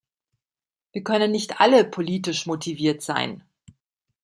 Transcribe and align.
Wir 0.93 1.03
können 1.03 1.29
nicht 1.29 1.61
alle 1.61 1.85
politisch 1.85 2.47
motiviert 2.47 3.03
sein. 3.03 3.43